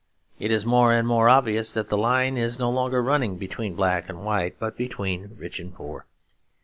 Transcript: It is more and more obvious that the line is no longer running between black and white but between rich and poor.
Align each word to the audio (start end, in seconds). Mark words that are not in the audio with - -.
It 0.39 0.49
is 0.49 0.65
more 0.65 0.91
and 0.93 1.07
more 1.07 1.29
obvious 1.29 1.75
that 1.75 1.89
the 1.89 1.95
line 1.99 2.35
is 2.35 2.57
no 2.57 2.71
longer 2.71 3.03
running 3.03 3.37
between 3.37 3.75
black 3.75 4.09
and 4.09 4.25
white 4.25 4.57
but 4.57 4.75
between 4.75 5.35
rich 5.37 5.59
and 5.59 5.71
poor. 5.71 6.07